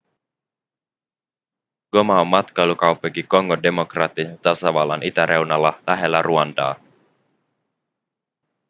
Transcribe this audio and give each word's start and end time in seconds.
goma 1.93 2.15
on 2.21 2.27
matkailukaupunki 2.29 3.23
kongon 3.23 3.63
demokraattisen 3.63 4.39
tasavallan 4.39 5.03
itäreunalla 5.03 5.79
lähellä 5.87 6.21
ruandaa 6.21 6.75